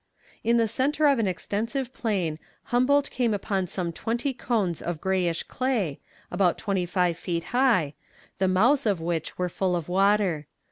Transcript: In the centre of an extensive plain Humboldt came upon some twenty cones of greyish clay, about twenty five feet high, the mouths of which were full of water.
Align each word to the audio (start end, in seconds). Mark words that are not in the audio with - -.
In 0.43 0.57
the 0.57 0.67
centre 0.67 1.05
of 1.05 1.19
an 1.19 1.27
extensive 1.27 1.93
plain 1.93 2.39
Humboldt 2.73 3.11
came 3.11 3.35
upon 3.35 3.67
some 3.67 3.93
twenty 3.93 4.33
cones 4.33 4.81
of 4.81 4.99
greyish 4.99 5.43
clay, 5.43 5.99
about 6.31 6.57
twenty 6.57 6.87
five 6.87 7.17
feet 7.17 7.43
high, 7.53 7.93
the 8.39 8.47
mouths 8.47 8.87
of 8.87 8.99
which 8.99 9.37
were 9.37 9.47
full 9.47 9.75
of 9.75 9.87
water. 9.87 10.47